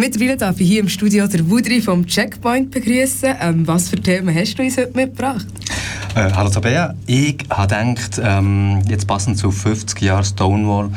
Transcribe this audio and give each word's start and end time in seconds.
Mittlerweile 0.00 0.38
darf 0.38 0.58
ich 0.58 0.66
hier 0.66 0.80
im 0.80 0.88
Studio 0.88 1.26
der 1.26 1.50
Wudri 1.50 1.82
vom 1.82 2.06
Checkpoint 2.06 2.70
begrüßen. 2.70 3.34
Ähm, 3.38 3.66
was 3.66 3.90
für 3.90 4.00
Themen 4.00 4.34
hast 4.34 4.54
du 4.54 4.62
uns 4.62 4.78
heute 4.78 4.96
mitgebracht? 4.96 5.46
Äh, 6.14 6.30
hallo 6.32 6.48
Tabea, 6.48 6.94
ich 7.04 7.36
habe 7.50 7.68
gedacht, 7.68 8.18
ähm, 8.24 8.80
jetzt 8.88 9.06
passend 9.06 9.36
zu 9.36 9.50
50 9.50 10.00
Jahren 10.00 10.24
Stonewall, 10.24 10.88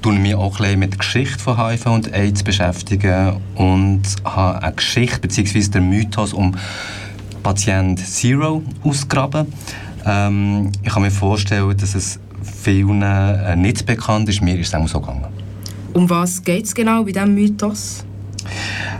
tun 0.00 0.22
mich 0.22 0.34
auch 0.34 0.58
ein 0.60 0.78
mit 0.78 0.92
der 0.92 0.98
Geschichte 1.00 1.38
von 1.38 1.58
HIV 1.58 1.84
und 1.84 2.14
AIDS 2.14 2.42
beschäftigen 2.42 3.42
und 3.56 4.00
habe 4.24 4.62
eine 4.62 4.74
Geschichte 4.74 5.20
bzw. 5.20 5.60
den 5.68 5.90
Mythos 5.90 6.32
um 6.32 6.54
Patient 7.42 8.00
Zero 8.00 8.62
ausgraben. 8.82 9.52
Ähm, 10.06 10.72
ich 10.82 10.90
kann 10.90 11.02
mir 11.02 11.10
vorstellen, 11.10 11.76
dass 11.76 11.94
es 11.94 12.18
vielen 12.42 13.02
äh, 13.02 13.54
nicht 13.54 13.84
bekannt 13.84 14.30
ist. 14.30 14.40
Mir 14.40 14.58
ist 14.58 14.68
es 14.68 14.74
auch 14.74 14.88
so 14.88 14.98
gegangen. 14.98 15.26
Um 15.92 16.08
was 16.08 16.42
geht 16.42 16.64
es 16.64 16.74
genau 16.74 17.04
bei 17.04 17.12
diesem 17.12 17.34
Mythos? 17.34 18.06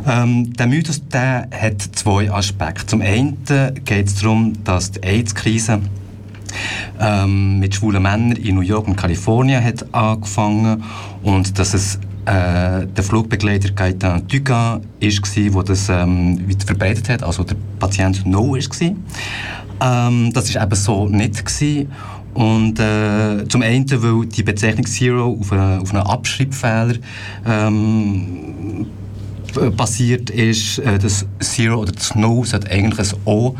Ähm, 0.06 0.52
der 0.54 0.66
Mythos 0.66 1.02
der 1.08 1.48
hat 1.50 1.80
zwei 1.80 2.30
Aspekte. 2.30 2.86
Zum 2.86 3.00
einen 3.00 3.38
geht 3.84 4.06
es 4.06 4.16
darum, 4.16 4.52
dass 4.64 4.92
die 4.92 5.02
AIDS-Krise 5.02 5.80
ähm, 7.00 7.58
mit 7.58 7.74
schwulen 7.74 8.02
Männern 8.02 8.32
in 8.32 8.54
New 8.54 8.60
York 8.62 8.86
und 8.88 8.96
Kalifornien 8.96 9.62
hat 9.62 9.92
angefangen 9.92 10.82
und 11.22 11.58
dass 11.58 11.74
es 11.74 11.98
äh, 12.26 12.86
der 12.86 13.04
Flugbegleiter 13.04 13.70
Gaetan 13.72 14.26
Dugas 14.26 14.80
war, 15.00 15.64
der 15.64 15.74
das 15.74 15.88
ähm, 15.88 16.44
verbreitet 16.64 17.08
hat, 17.08 17.22
also 17.22 17.44
der 17.44 17.56
Patient 17.78 18.26
No 18.26 18.52
war. 18.52 18.96
Ähm, 19.78 20.32
das 20.32 20.54
war 20.54 20.62
eben 20.62 20.74
so 20.74 21.08
nicht. 21.08 21.44
Gewesen. 21.44 21.88
Und 22.34 22.78
äh, 22.80 23.48
zum 23.48 23.62
einen, 23.62 23.86
weil 23.90 24.26
die 24.26 24.42
Bezeichnung 24.42 24.86
Zero 24.86 25.38
auf, 25.40 25.52
eine, 25.52 25.80
auf 25.80 25.94
einen 25.94 26.02
Abschreibfehler 26.02 26.96
ähm, 27.46 28.86
basiert 29.70 30.30
ist, 30.30 30.78
äh, 30.78 30.98
das 30.98 31.26
Zero 31.40 31.80
oder 31.80 31.92
das 31.92 32.14
No 32.14 32.44
sollte 32.44 32.70
eigentlich 32.70 33.12
ein 33.12 33.18
O 33.24 33.56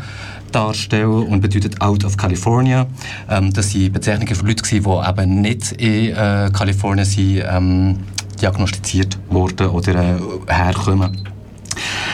darstellen 0.51 1.27
und 1.27 1.41
bedeutet 1.41 1.81
Out 1.81 2.05
of 2.05 2.17
California. 2.17 2.87
Ähm, 3.29 3.53
das 3.53 3.73
waren 3.73 3.91
Bezeichnungen 3.91 4.35
für 4.35 4.45
Leute, 4.45 4.63
die 4.63 4.77
eben 4.77 5.41
nicht 5.41 5.71
in 5.73 6.15
äh, 6.15 6.49
Kalifornien 6.53 7.05
sind, 7.05 7.43
ähm, 7.49 7.97
diagnostiziert 8.41 9.17
wurden 9.29 9.67
oder 9.67 9.93
äh, 9.95 10.53
herkommen. 10.53 11.17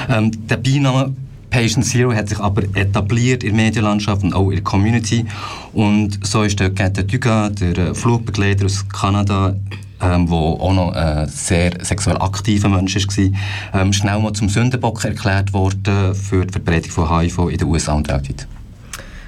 Ähm, 0.09 0.31
der 0.47 0.57
Beiname 0.57 1.13
Patient 1.50 1.85
Zero 1.85 2.13
hat 2.13 2.29
sich 2.29 2.39
aber 2.39 2.63
etabliert 2.75 3.44
in 3.44 3.55
der 3.55 3.66
Medienlandschaft 3.66 4.23
und 4.23 4.33
auch 4.33 4.50
in 4.50 4.55
der 4.55 4.63
Community. 4.63 5.25
Und 5.72 6.25
so 6.25 6.41
ist 6.41 6.59
der 6.59 6.72
Gette 6.72 7.03
Dugas, 7.03 7.53
der 7.55 7.77
äh, 7.77 7.94
Flugbegleiter 7.94 8.66
aus 8.66 8.88
Kanada, 8.89 9.55
ähm, 10.03 10.29
wo 10.29 10.57
auch 10.59 10.73
noch 10.73 10.91
ein 10.93 11.27
sehr 11.27 11.83
sexuell 11.83 12.17
aktiver 12.17 12.69
Mensch 12.69 12.95
war, 12.95 13.81
ähm, 13.81 13.93
schnell 13.93 14.19
mal 14.19 14.33
zum 14.33 14.49
Sündenbock 14.49 15.03
erklärt 15.05 15.53
worden 15.53 16.13
für 16.15 16.45
die 16.45 16.51
Verbreitung 16.51 16.91
von 16.91 17.19
HIV 17.19 17.49
in 17.49 17.57
den 17.57 17.67
USA 17.67 17.93
und 17.93 18.07
weltweit. 18.09 18.47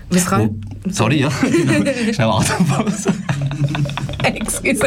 Was 0.09 0.25
kann... 0.25 0.41
Oh, 0.41 0.55
sorry, 0.89 1.21
ja. 1.21 1.31
Schnell 2.13 2.29
Atempause. 2.29 3.13
Excuse. 4.23 4.79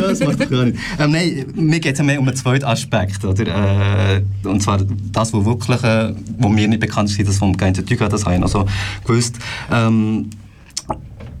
das 0.00 0.20
macht 0.20 0.40
doch 0.40 0.50
gar 0.50 0.64
nicht. 0.64 0.78
Ähm, 0.98 1.10
nein, 1.10 1.46
mir 1.54 1.80
geht 1.80 1.94
es 1.94 2.02
mehr 2.02 2.20
um 2.20 2.26
einen 2.26 2.36
zweiten 2.36 2.64
Aspekt. 2.64 3.24
Oder? 3.24 3.46
Äh, 4.16 4.22
und 4.44 4.62
zwar 4.62 4.80
das, 5.12 5.32
was 5.32 5.44
wirklich, 5.44 5.82
äh, 5.82 6.12
wo 6.38 6.48
mir 6.48 6.68
nicht 6.68 6.80
bekannt 6.80 7.10
ist, 7.10 7.28
das 7.28 7.38
vom 7.38 7.56
Geinten 7.56 7.84
Tüga, 7.84 8.08
das 8.08 8.24
habe 8.24 8.34
ich 8.34 8.40
noch 8.40 8.48
so 8.48 8.66
gewusst. 9.04 9.36
Ähm, 9.72 10.30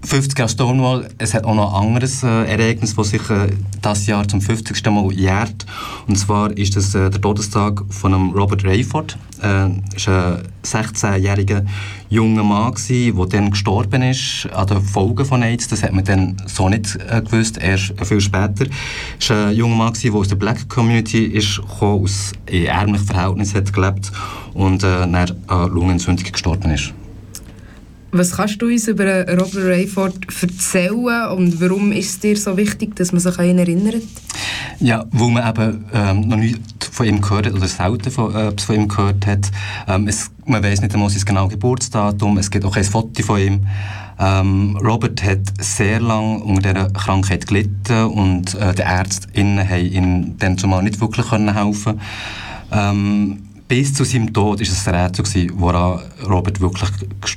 50 0.04 0.38
Jahre 0.38 0.48
Stonewall, 0.48 1.08
es 1.18 1.34
hat 1.34 1.44
auch 1.44 1.54
noch 1.54 1.74
ein 1.74 1.86
anderes 1.86 2.22
äh, 2.22 2.26
Ereignis, 2.26 2.94
das 2.94 3.10
sich 3.10 3.28
äh, 3.30 3.48
das 3.80 4.06
Jahr 4.06 4.26
zum 4.28 4.40
50. 4.40 4.84
Mal 4.86 5.12
jährt. 5.12 5.66
Und 6.06 6.16
zwar 6.16 6.56
ist 6.56 6.76
das 6.76 6.94
äh, 6.94 7.10
der 7.10 7.20
Todestag 7.20 7.82
von 7.88 8.14
einem 8.14 8.30
Robert 8.30 8.64
Rayford. 8.64 9.16
Er 9.40 9.48
äh, 9.48 10.06
war 10.06 10.36
ein 10.36 10.42
16-jähriger 10.62 11.64
junger 12.10 12.42
Mann, 12.42 12.74
der 12.88 13.26
dann 13.26 13.50
gestorben 13.50 14.02
ist 14.02 14.48
an 14.52 14.66
den 14.66 14.80
Folgen 14.82 15.24
von 15.24 15.42
AIDS. 15.42 15.68
Das 15.68 15.82
hat 15.82 15.92
man 15.92 16.04
dann 16.04 16.36
so 16.46 16.68
nicht 16.68 16.96
äh, 17.08 17.22
gewusst, 17.22 17.58
erst 17.58 17.94
viel 18.04 18.20
später. 18.20 18.66
Er 18.66 19.36
war 19.36 19.46
ein 19.48 19.54
junger 19.54 19.76
Mann, 19.76 19.94
der 20.02 20.14
aus 20.14 20.28
der 20.28 20.36
Black 20.36 20.68
Community 20.68 21.24
ist, 21.24 21.60
aus 21.80 22.32
ärmlichen 22.46 23.06
Verhältnissen 23.06 23.56
hat 23.56 23.72
gelebt 23.72 24.12
und 24.52 24.82
äh, 24.82 25.00
dann 25.00 25.14
an 25.14 25.70
Lungenentzündung 25.70 26.30
gestorben 26.30 26.70
ist. 26.70 26.92
Was 28.16 28.30
kannst 28.30 28.62
du 28.62 28.66
uns 28.66 28.86
über 28.86 29.26
Robert 29.26 29.56
Rayford 29.56 30.14
erzählen 30.40 31.30
und 31.32 31.60
warum 31.60 31.90
ist 31.90 32.10
es 32.10 32.20
dir 32.20 32.36
so 32.36 32.56
wichtig, 32.56 32.94
dass 32.94 33.10
man 33.10 33.20
sich 33.20 33.36
an 33.40 33.46
ihn 33.46 33.58
erinnert? 33.58 34.04
Ja, 34.78 35.04
weil 35.10 35.30
man 35.30 35.48
eben 35.48 35.84
ähm, 35.92 36.28
noch 36.28 36.36
nie 36.36 36.54
von 36.92 37.06
ihm 37.06 37.20
gehört 37.20 37.46
hat 37.46 37.54
oder 37.54 37.66
selten 37.66 38.12
von, 38.12 38.32
äh, 38.32 38.52
von 38.56 38.76
ihm 38.76 38.86
gehört 38.86 39.26
hat. 39.26 39.50
Ähm, 39.88 40.06
es, 40.06 40.30
man 40.46 40.62
weiß 40.62 40.80
nicht 40.82 40.94
einmal 40.94 41.10
sein 41.10 41.24
genau 41.24 41.48
Geburtsdatum, 41.48 42.38
es 42.38 42.52
gibt 42.52 42.64
auch 42.64 42.74
kein 42.76 42.84
Foto 42.84 43.20
von 43.24 43.40
ihm. 43.40 43.66
Ähm, 44.20 44.76
Robert 44.76 45.20
hat 45.24 45.40
sehr 45.58 45.98
lange 45.98 46.38
unter 46.38 46.72
dieser 46.72 46.90
Krankheit 46.90 47.48
gelitten 47.48 48.04
und 48.04 48.54
äh, 48.54 48.74
die 48.74 48.82
Ärztinnen 48.82 49.68
haben 49.68 49.86
ihm 49.86 50.38
dann 50.38 50.56
zumal 50.56 50.84
nicht 50.84 51.00
wirklich 51.00 51.32
helfen 51.32 51.52
können. 51.52 52.00
Ähm, 52.70 53.43
bis 53.66 53.94
zu 53.94 54.04
seinem 54.04 54.32
Tod 54.32 54.60
war 54.60 54.66
es 54.66 54.88
ein 54.88 54.94
Rätsel, 54.94 55.50
woran 55.54 56.00
Robert 56.28 56.60
wirklich 56.60 56.90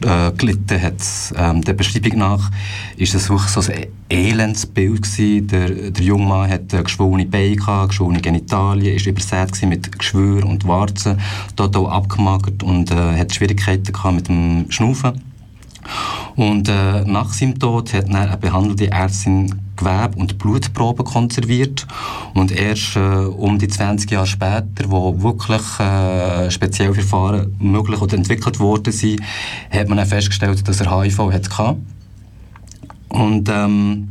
äh, 0.03 0.31
gelitten 0.38 0.81
hat. 0.81 1.01
Ähm, 1.35 1.61
der 1.61 1.73
Beschreibung 1.73 2.19
nach 2.19 2.51
ist 2.97 3.15
es 3.15 3.29
wirklich 3.29 3.49
so 3.49 3.61
ein 3.71 3.88
Elendsbild 4.09 5.03
gewesen. 5.03 5.47
Der, 5.47 5.69
der 5.91 6.03
junge 6.03 6.25
Mann 6.25 6.49
hatte 6.49 6.83
geschwollene 6.83 7.25
Beine, 7.25 7.87
geschwollene 7.87 8.21
Genitalien, 8.21 8.99
war 8.99 9.07
übersät 9.07 9.69
mit 9.69 9.97
Geschwür 9.97 10.45
und 10.45 10.67
Warzen, 10.67 11.19
total 11.55 11.87
abgemagert 11.87 12.61
und 12.61 12.91
äh, 12.91 13.17
hatte 13.17 13.33
Schwierigkeiten 13.33 13.93
mit 14.16 14.27
dem 14.27 14.66
Schnaufen. 14.69 15.21
Und 16.35 16.69
äh, 16.69 17.03
nach 17.05 17.33
seinem 17.33 17.57
Tod 17.57 17.93
hat 17.93 18.05
eine 18.13 18.37
behandelte 18.37 18.91
Ärztin 18.91 19.67
Gewebe 19.77 20.17
und 20.17 20.37
Blutproben 20.37 21.05
konserviert. 21.05 21.87
Und 22.33 22.51
erst 22.51 22.95
äh, 22.95 22.99
um 22.99 23.57
die 23.57 23.67
20 23.67 24.11
Jahre 24.11 24.27
später, 24.27 24.65
wo 24.87 25.21
wirklich 25.21 25.79
äh, 25.79 26.51
spezielle 26.51 26.93
Verfahren 26.93 27.55
möglich 27.59 28.01
oder 28.01 28.17
entwickelt 28.17 28.59
worden 28.59 28.91
sind, 28.91 29.21
hat 29.71 29.87
man 29.87 30.05
festgestellt, 30.05 30.67
dass 30.67 30.81
er 30.81 31.01
HIV 31.01 31.31
hatte. 31.31 31.77
Und, 33.09 33.49
ähm, 33.49 34.09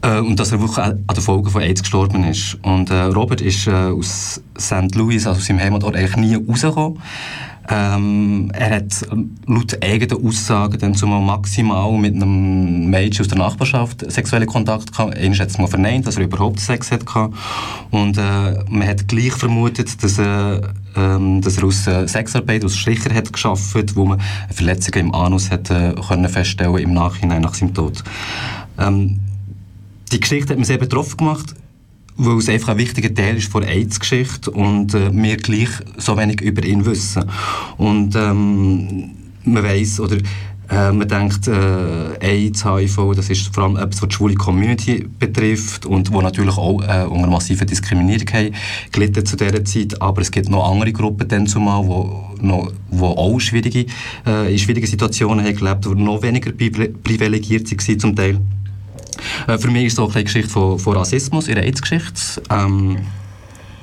äh, 0.00 0.20
und 0.20 0.40
dass 0.40 0.52
er 0.52 0.60
wirklich 0.60 0.78
an 0.78 1.04
den 1.06 1.22
Folgen 1.22 1.50
von 1.50 1.62
AIDS 1.62 1.82
gestorben 1.82 2.24
ist. 2.24 2.56
Und 2.62 2.90
äh, 2.90 3.02
Robert 3.02 3.40
ist 3.40 3.66
äh, 3.66 3.72
aus 3.72 4.40
St. 4.58 4.94
Louis, 4.94 5.26
also 5.26 5.38
aus 5.38 5.46
seinem 5.46 5.60
Heimatort, 5.60 5.96
eigentlich 5.96 6.16
nie 6.16 6.34
rausgekommen. 6.34 6.98
Ähm, 7.68 8.50
er 8.52 8.76
hat 8.76 9.06
laut 9.46 9.82
eigenen 9.82 10.26
Aussagen 10.26 10.78
dann 10.78 10.94
zumal 10.94 11.22
maximal 11.22 11.96
mit 11.96 12.14
einem 12.14 12.90
Mädchen 12.90 13.22
aus 13.22 13.28
der 13.28 13.38
Nachbarschaft 13.38 14.10
sexuelle 14.10 14.46
Kontakt 14.46 14.92
gehabt. 14.92 15.16
Einer 15.16 15.38
hat 15.38 15.48
es 15.48 15.58
mal 15.58 15.66
verneint, 15.66 16.06
dass 16.06 16.16
er 16.16 16.24
überhaupt 16.24 16.60
Sex 16.60 16.90
hatte. 16.90 17.30
Und 17.90 18.18
äh, 18.18 18.64
man 18.68 18.86
hat 18.86 19.08
gleich 19.08 19.32
vermutet, 19.32 20.02
dass, 20.02 20.18
äh, 20.18 20.60
ähm, 20.96 21.40
dass 21.40 21.56
er 21.56 21.64
aus 21.64 21.86
äh, 21.86 22.06
Sexarbeit, 22.06 22.64
aus 22.64 22.76
Stricher 22.76 23.14
hat 23.14 23.32
geschafft, 23.32 23.96
wo 23.96 24.04
man 24.04 24.20
Verletzungen 24.50 25.06
im 25.06 25.14
Anus 25.14 25.50
hat, 25.50 25.70
äh, 25.70 25.94
können 26.06 26.28
feststellen 26.28 26.76
im 26.78 26.92
Nachhinein 26.92 27.42
nach 27.42 27.54
seinem 27.54 27.72
Tod. 27.72 28.04
Ähm, 28.78 29.20
die 30.12 30.20
Geschichte 30.20 30.50
hat 30.50 30.58
mich 30.58 30.68
sehr 30.68 30.78
betroffen 30.78 31.16
gemacht 31.16 31.54
weil 32.16 32.38
es 32.38 32.48
einfach 32.48 32.70
ein 32.70 32.78
wichtiger 32.78 33.12
Teil 33.12 33.36
ist 33.36 33.50
von 33.50 33.62
AIDS-Geschichte 33.62 34.50
und 34.50 34.94
äh, 34.94 35.10
wir 35.12 35.36
gleich 35.36 35.70
so 35.96 36.16
wenig 36.16 36.40
über 36.40 36.64
ihn 36.64 36.84
wissen. 36.86 37.24
Und 37.76 38.14
ähm, 38.14 39.10
man 39.44 39.62
weiß 39.62 40.00
oder 40.00 40.16
äh, 40.70 40.92
man 40.92 41.06
denkt, 41.06 41.46
äh, 41.46 42.16
AIDS, 42.20 42.64
HIV, 42.64 43.12
das 43.14 43.28
ist 43.30 43.54
vor 43.54 43.64
allem 43.64 43.76
etwas, 43.76 44.00
was 44.02 44.08
die 44.08 44.14
schwule 44.14 44.34
Community 44.34 45.06
betrifft 45.18 45.84
und 45.84 46.10
wo 46.12 46.22
natürlich 46.22 46.56
auch 46.56 46.80
äh, 46.82 47.04
unter 47.04 47.26
massiver 47.28 47.64
Diskriminierung 47.64 48.26
haben, 48.32 48.54
gelitten 48.90 49.26
zu 49.26 49.36
dieser 49.36 49.64
Zeit. 49.64 50.00
Aber 50.00 50.22
es 50.22 50.30
gibt 50.30 50.48
noch 50.48 50.70
andere 50.70 50.92
Gruppen 50.92 51.28
dann 51.28 51.46
zumal, 51.46 51.86
wo, 51.86 52.30
wo 52.90 53.06
auch 53.06 53.38
schwierige, 53.40 53.86
äh, 54.26 54.52
in 54.52 54.58
schwierigen 54.58 54.86
Situationen 54.86 55.44
haben 55.44 55.56
gelebt, 55.56 55.84
die 55.84 55.90
noch 55.90 56.22
weniger 56.22 56.52
privilegiert 56.52 57.70
waren 57.70 57.98
zum 57.98 58.16
Teil. 58.16 58.40
Äh, 59.46 59.58
für 59.58 59.70
mich 59.70 59.86
ist 59.86 59.92
es 59.94 59.98
auch 59.98 60.14
eine 60.14 60.24
Geschichte 60.24 60.50
von, 60.50 60.78
von 60.78 60.96
Rassismus 60.96 61.46
der 61.46 61.62
AIDS-Geschichte. 61.62 62.42
Ähm, 62.50 62.98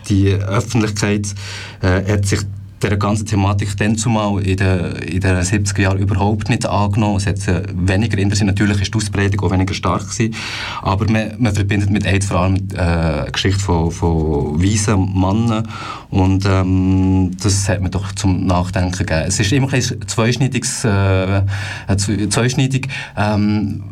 die 0.10 0.30
Öffentlichkeit 0.30 1.34
äh, 1.82 2.14
hat 2.14 2.26
sich 2.26 2.42
der 2.82 2.98
ganzen 2.98 3.26
Thematik 3.26 3.78
dann 3.78 3.96
zumal 3.96 4.42
in 4.42 4.58
den, 4.58 4.96
in 4.96 5.20
den 5.20 5.38
70er 5.38 5.82
Jahren 5.82 6.00
überhaupt 6.00 6.50
nicht 6.50 6.66
angenommen. 6.66 7.18
Es 7.18 7.28
hat 7.28 7.48
äh, 7.48 7.64
weniger 7.74 8.18
interessiert. 8.18 8.48
Natürlich 8.48 8.82
ist 8.82 8.94
die 8.94 8.98
Ausbreitung 8.98 9.40
auch 9.42 9.52
weniger 9.52 9.74
stark 9.74 10.10
gewesen. 10.10 10.36
Aber 10.82 11.10
man, 11.10 11.34
man 11.38 11.54
verbindet 11.54 11.90
mit 11.90 12.06
AIDS 12.06 12.28
vor 12.28 12.40
allem 12.40 12.58
äh, 12.74 12.80
eine 12.80 13.32
Geschichte 13.32 13.60
von, 13.60 13.92
von 13.92 14.62
weißen 14.62 14.98
Männern. 15.14 15.68
Und 16.10 16.46
ähm, 16.46 17.32
das 17.42 17.70
hat 17.70 17.82
mir 17.82 17.90
doch 17.90 18.12
zum 18.14 18.46
Nachdenken 18.46 18.98
gegeben. 18.98 19.26
Es 19.28 19.40
ist 19.40 19.52
immer 19.52 19.72
ein 19.72 19.82
zweischneidiges, 19.82 20.84
äh, 20.86 21.44
zweischneidig. 22.30 22.88
Ähm, 23.18 23.84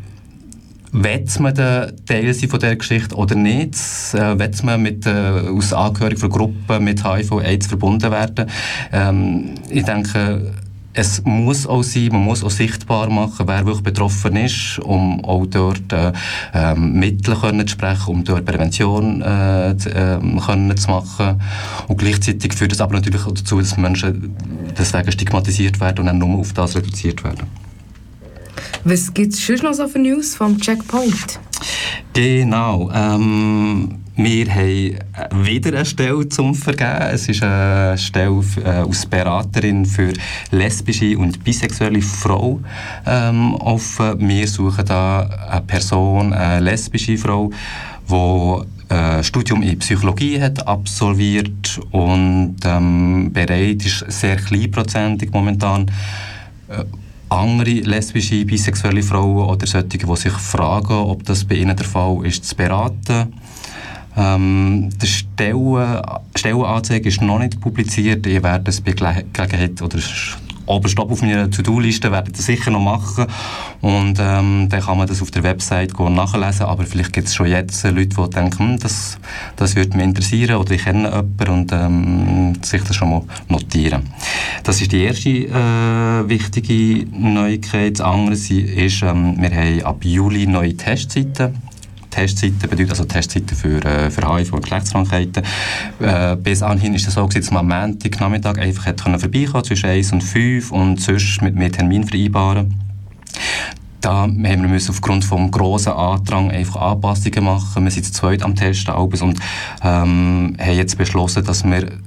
Will 0.92 1.26
man 1.40 1.54
der 1.54 1.94
Teil 2.06 2.34
von 2.34 2.60
dieser 2.60 2.76
Geschichte 2.76 3.16
oder 3.16 3.36
nicht? 3.36 3.76
Äh, 4.14 4.40
will 4.40 4.52
man 4.64 4.82
mit, 4.82 5.06
äh, 5.06 5.44
aus 5.56 5.72
Angehörigen 5.72 6.20
von 6.20 6.30
Gruppen 6.30 6.84
mit 6.84 7.04
HIV-AIDS 7.04 7.68
verbunden 7.68 8.12
werden? 8.12 8.50
Ähm, 8.92 9.56
ich 9.70 9.84
denke, 9.84 10.54
es 10.94 11.24
muss 11.24 11.68
auch 11.68 11.84
sein, 11.84 12.10
man 12.12 12.24
muss 12.24 12.44
auch 12.44 12.50
sichtbar 12.50 13.10
machen, 13.10 13.48
wer 13.48 13.66
wirklich 13.66 13.84
betroffen 13.84 14.36
ist, 14.36 14.80
um 14.80 15.24
auch 15.24 15.46
dort 15.46 15.94
äh, 15.94 16.12
ähm, 16.54 16.94
Mittel 16.94 17.36
können 17.36 17.68
zu 17.68 17.74
sprechen, 17.74 18.08
um 18.08 18.24
dort 18.24 18.46
Prävention 18.46 19.22
äh, 19.22 19.76
zu, 19.78 19.90
äh, 19.90 20.20
können 20.46 20.76
zu 20.76 20.90
machen. 20.90 21.40
Und 21.88 21.98
gleichzeitig 21.98 22.54
führt 22.54 22.72
es 22.72 22.82
aber 22.82 22.94
natürlich 22.94 23.26
auch 23.26 23.32
dazu, 23.32 23.60
dass 23.60 23.78
Menschen 23.78 24.36
deswegen 24.78 25.12
stigmatisiert 25.12 25.80
werden 25.80 26.00
und 26.00 26.06
dann 26.08 26.18
nur 26.18 26.40
auf 26.40 26.54
das 26.54 26.76
reduziert 26.76 27.24
werden. 27.24 27.69
Was 28.84 29.14
gibt 29.14 29.34
es 29.34 29.46
sonst 29.46 29.64
noch 29.64 29.74
so 29.74 29.88
für 29.88 30.00
News 30.00 30.36
vom 30.36 30.60
Checkpoint? 30.60 31.40
Genau. 32.14 32.90
Ähm, 32.94 34.00
wir 34.16 34.54
haben 34.54 35.46
wieder 35.46 35.70
eine 35.70 35.86
Stelle 35.86 36.28
zum 36.30 36.56
Vergeben. 36.56 37.10
Es 37.12 37.28
ist 37.28 37.44
eine 37.44 37.98
Stelle 37.98 38.42
äh, 38.64 38.70
als 38.70 39.06
Beraterin 39.06 39.86
für 39.86 40.14
lesbische 40.52 41.18
und 41.18 41.44
bisexuelle 41.44 42.02
Frauen 42.02 42.66
ähm, 43.06 43.56
offen. 43.56 44.28
Wir 44.28 44.48
suchen 44.48 44.86
da 44.86 45.22
eine 45.50 45.62
Person, 45.62 46.34
eine 46.34 46.60
lesbische 46.60 47.18
Frau, 47.18 47.52
die 48.10 48.94
ein 48.94 49.24
Studium 49.24 49.62
in 49.62 49.78
Psychologie 49.80 50.42
hat 50.42 50.68
absolviert 50.68 51.80
und 51.92 52.56
ähm, 52.66 53.32
bereit 53.32 53.86
ist, 53.86 54.04
sehr 54.08 54.38
kleinprozentig 54.38 55.32
momentan, 55.32 55.92
äh, 56.70 56.84
andere 57.30 57.82
lesbische, 57.82 58.46
bisexuelle 58.46 59.04
Frauen 59.04 59.48
oder 59.48 59.68
solche, 59.68 59.88
die 59.88 60.16
sich 60.16 60.34
fragen, 60.34 60.94
ob 60.94 61.24
das 61.26 61.46
bei 61.46 61.56
ihnen 61.56 61.76
der 61.76 61.86
Fall 61.86 62.26
ist, 62.26 62.46
zu 62.46 62.56
beraten. 62.56 63.34
Ähm, 64.18 64.90
die 65.02 65.08
Stellen, 65.08 66.02
Stellenanzeige 66.36 67.08
ist 67.08 67.22
noch 67.22 67.40
nicht 67.40 67.62
publiziert. 67.62 68.26
Ich 68.26 68.44
werde 68.44 68.70
es 68.70 68.82
bei 68.82 68.94
Gelegenheit 68.94 69.82
oder 69.82 70.00
oberst 70.70 71.00
auf 71.00 71.22
meiner 71.22 71.50
To-Do-Liste 71.50 72.12
werde 72.12 72.30
ich 72.30 72.38
das 72.38 72.46
sicher 72.46 72.72
noch 72.72 72.80
machen 72.80 73.26
und 73.82 74.18
ähm, 74.20 74.68
dann 74.70 74.82
kann 74.82 74.98
man 74.98 75.08
das 75.08 75.22
auf 75.22 75.32
der 75.32 75.44
Website 75.44 76.00
nachlesen, 76.00 76.66
aber 76.66 76.84
vielleicht 76.84 77.14
gibt 77.14 77.28
es 77.28 77.36
schon 77.36 77.48
jetzt 77.48 77.84
Leute, 77.84 78.08
die 78.08 78.30
denken, 78.30 78.60
hm, 78.60 78.80
das, 78.80 79.18
das 79.56 79.76
würde 79.76 79.98
mich 79.98 80.06
interessieren 80.06 80.56
oder 80.58 80.72
ich 80.72 80.84
kenne 80.84 81.10
jemanden 81.10 81.50
und 81.50 81.72
ähm, 81.72 82.54
sich 82.64 82.84
das 82.84 82.96
schon 82.96 83.10
mal 83.10 83.22
notieren. 83.48 84.04
Das 84.64 84.82
ist 84.82 84.92
die 84.92 85.04
erste 85.04 85.30
äh, 85.30 86.30
wichtige 86.30 87.08
Neuigkeit. 87.12 88.00
Das 88.00 88.06
andere 88.06 88.34
ist, 88.34 89.02
ähm, 89.02 89.36
wir 89.40 89.52
haben 89.52 89.84
ab 89.84 90.04
Juli 90.04 90.46
neue 90.48 90.76
Testzeiten 90.76 91.69
Testzeiten 92.10 92.60
bedeutet, 92.60 92.92
also 92.92 93.06
Testzeiten 93.06 93.56
für, 93.56 93.84
äh, 93.86 94.10
für 94.10 94.22
HIV 94.22 94.54
und 94.54 94.62
Geschlechtskrankheiten. 94.62 95.44
Äh, 96.00 96.36
bis 96.38 96.62
anhin 96.62 96.94
ist 96.94 97.08
es 97.08 97.14
so, 97.14 97.28
dass 97.28 97.52
man 97.52 97.72
am 97.72 97.82
Montag 97.82 98.20
Nachmittag 98.20 98.60
einfach 98.60 98.86
hat 98.86 99.04
können 99.04 99.20
vorbeikommen 99.20 99.64
zwischen 99.64 99.90
1 99.90 100.12
und 100.14 100.22
5 100.22 100.72
und 100.72 101.02
sonst 101.02 101.42
mit 101.42 101.56
mehr 101.56 101.72
Termin 101.72 102.06
vereinbaren. 102.06 102.76
Da 104.02 104.14
haben 104.14 104.42
wir 104.44 104.90
aufgrund 104.90 105.24
des 105.24 105.52
grossen 105.52 105.92
Andrang 105.92 106.52
einfach 106.52 106.82
Anpassungen 106.82 107.44
machen. 107.44 107.84
Wir 107.84 107.92
sind 107.92 108.06
zu 108.06 108.14
zweit 108.14 108.44
am 108.44 108.56
Testen 108.56 108.94
und 108.94 109.40
ähm, 109.84 110.56
haben 110.58 110.76
jetzt 110.76 110.98
beschlossen, 110.98 111.44
dass 111.44 111.66
wir 111.66 112.00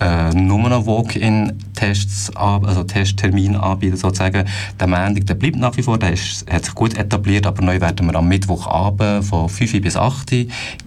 äh, 0.00 0.32
noch 0.34 0.86
Walk-in-Tests, 0.86 2.34
also 2.36 2.84
Testtermine 2.84 3.62
anbieten 3.62 3.96
sozusagen. 3.96 4.46
Der 4.78 4.86
Montag, 4.86 5.26
der 5.26 5.34
bleibt 5.34 5.56
nach 5.56 5.76
wie 5.76 5.82
vor, 5.82 5.98
der 5.98 6.12
ist, 6.12 6.50
hat 6.50 6.64
sich 6.64 6.74
gut 6.74 6.96
etabliert, 6.96 7.46
aber 7.46 7.62
neu 7.62 7.80
werden 7.80 8.06
wir 8.06 8.14
am 8.14 8.28
Mittwochabend 8.28 9.24
von 9.24 9.48
5 9.48 9.80
bis 9.82 9.96
8 9.96 10.30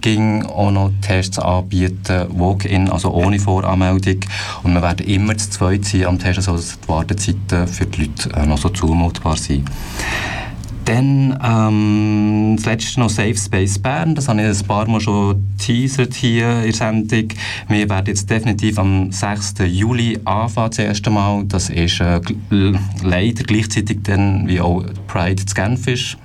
ging 0.02 0.44
auch 0.44 0.72
noch 0.72 0.92
Tests 1.02 1.40
anbieten, 1.40 2.28
Walk-in, 2.30 2.90
also 2.90 3.12
ohne 3.12 3.40
Voranmeldung. 3.40 4.22
Und 4.64 4.74
wir 4.74 4.82
werden 4.82 5.06
immer 5.06 5.38
zu 5.38 5.50
zweit 5.50 5.86
sein 5.86 6.06
am 6.06 6.20
Testen, 6.20 6.44
sodass 6.44 6.80
die 6.80 6.90
Wartezeiten 6.90 7.68
für 7.68 7.86
die 7.86 8.04
Leute 8.04 8.30
äh, 8.34 8.46
noch 8.46 8.58
so 8.58 8.70
zumutbar 8.70 9.38
sind. 9.38 9.70
Dann 10.86 11.40
ähm, 11.42 12.56
das 12.58 12.66
letzte 12.66 13.00
noch 13.00 13.10
Safe 13.10 13.38
Space 13.38 13.80
Bern. 13.80 14.16
Das 14.16 14.28
habe 14.28 14.42
ich 14.42 14.60
ein 14.60 14.68
paar 14.68 14.88
Mal 14.88 15.00
schon 15.00 15.46
teasert 15.58 16.14
hier 16.14 16.60
in 16.60 16.64
der 16.64 16.74
Sendung. 16.74 17.30
Wir 17.70 17.90
werden 17.90 18.08
jetzt 18.08 18.30
definitiv 18.30 18.78
am 18.80 19.12
6. 19.12 19.56
Juli 19.66 20.20
anfangen, 20.26 20.70
das 20.72 20.80
erste 20.80 21.10
Mal. 21.10 21.46
Das 21.46 21.70
ist 21.70 22.02
äh, 22.02 22.20
leider 23.02 23.44
gleichzeitig 23.44 24.00
dann 24.04 24.48
wie 24.48 24.60
auch 24.60 24.84
Pride 25.08 25.46
zu 25.46 25.56
Genf 25.56 25.88
ist. 25.88 26.18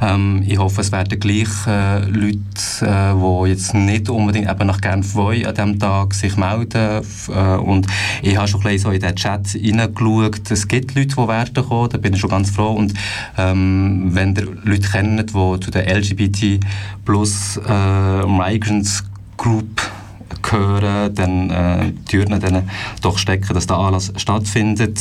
Ähm, 0.00 0.42
ich 0.46 0.58
hoffe, 0.58 0.80
es 0.80 0.92
werden 0.92 1.18
gleich 1.18 1.48
äh, 1.66 2.00
Leute, 2.04 2.38
äh, 2.82 3.14
die 3.14 3.50
jetzt 3.50 3.74
nicht 3.74 4.08
unbedingt 4.08 4.50
eben 4.50 4.66
nach 4.66 4.80
Genf 4.80 5.14
wollen, 5.14 5.46
an 5.46 5.54
diesem 5.54 5.78
Tag 5.78 6.14
sich 6.14 6.36
melden. 6.36 7.04
Äh, 7.28 7.56
und 7.56 7.86
ich 8.22 8.36
habe 8.36 8.48
schon 8.48 8.64
ein 8.66 8.78
so 8.78 8.90
in 8.90 9.00
den 9.00 9.16
Chat 9.16 9.48
hineingeschaut. 9.48 10.50
Es 10.50 10.68
gibt 10.68 10.94
Leute, 10.94 11.08
die 11.16 11.28
werden 11.28 11.68
kommen, 11.68 11.90
da 11.90 11.98
bin 11.98 12.14
ich 12.14 12.20
schon 12.20 12.30
ganz 12.30 12.50
froh. 12.50 12.72
Und 12.72 12.94
ähm, 13.38 14.10
wenn 14.12 14.34
ihr 14.34 14.48
Leute 14.64 14.88
kennt, 14.88 15.30
die 15.30 15.60
zu 15.60 15.70
der 15.70 15.94
LGBT 15.96 16.60
plus 17.04 17.60
äh, 17.68 18.26
Migrants 18.26 19.04
Group 19.36 19.82
gehören, 20.42 21.14
dann 21.14 21.50
äh, 21.50 21.92
Türen 22.08 22.40
dann 22.40 22.68
doch 23.02 23.18
stecken, 23.18 23.54
dass 23.54 23.66
der 23.66 23.76
Anlass 23.76 24.12
stattfindet. 24.16 24.98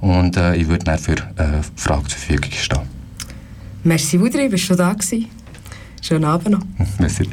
und 0.01 0.37
äh, 0.37 0.57
ich 0.57 0.69
würde 0.69 0.85
dann 0.85 0.99
für 0.99 1.13
äh, 1.13 1.63
Fragen 1.77 2.07
zur 2.09 2.19
Verfügung 2.19 2.51
stehen. 2.53 2.98
Merci, 3.89 4.21
Wudri, 4.21 4.51
bist 4.51 4.69
du 4.69 4.75
da 4.75 4.93
gewesen? 4.93 5.31
Schönen 6.03 6.27
Abend 6.27 6.51
noch. 6.51 6.63
Merci. 6.99 7.27